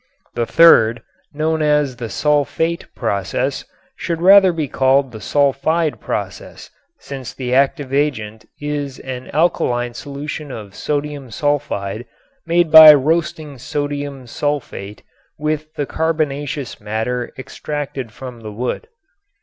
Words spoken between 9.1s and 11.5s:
alkaline solution of sodium